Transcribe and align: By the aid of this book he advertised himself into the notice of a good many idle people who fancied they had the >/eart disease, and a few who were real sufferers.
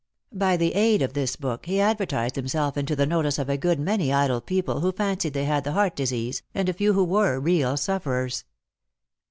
By 0.33 0.57
the 0.57 0.73
aid 0.73 1.03
of 1.03 1.13
this 1.13 1.35
book 1.35 1.67
he 1.67 1.79
advertised 1.79 2.35
himself 2.35 2.75
into 2.75 2.95
the 2.95 3.05
notice 3.05 3.37
of 3.37 3.49
a 3.49 3.55
good 3.55 3.79
many 3.79 4.11
idle 4.11 4.41
people 4.41 4.79
who 4.79 4.91
fancied 4.91 5.33
they 5.35 5.45
had 5.45 5.63
the 5.63 5.73
>/eart 5.73 5.93
disease, 5.95 6.41
and 6.55 6.67
a 6.67 6.73
few 6.73 6.93
who 6.93 7.03
were 7.03 7.39
real 7.39 7.77
sufferers. 7.77 8.43